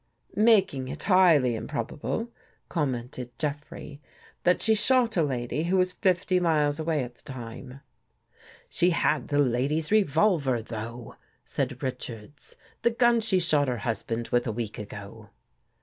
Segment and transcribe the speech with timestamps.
[0.51, 2.31] "Making it highly improbable,"
[2.69, 3.99] commented Jeff rey,"
[4.45, 7.81] that she shot a lady who was fifty miles away at the time.""
[8.67, 14.29] She had the lady's revolver, though," said Rich ards." The gun she shot her husband
[14.29, 15.29] with a week ago."